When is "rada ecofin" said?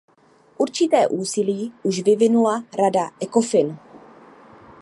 2.77-3.77